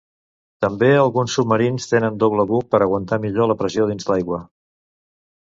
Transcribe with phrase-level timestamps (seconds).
[0.63, 4.43] També alguns submarins tenen doble buc per aguantar millor la pressió dins l'aigua.